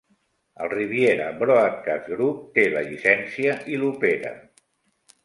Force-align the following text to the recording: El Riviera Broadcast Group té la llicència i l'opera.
El 0.63 0.69
Riviera 0.71 1.27
Broadcast 1.41 2.09
Group 2.13 2.39
té 2.55 2.65
la 2.77 2.83
llicència 2.87 3.55
i 3.75 3.79
l'opera. 3.83 4.33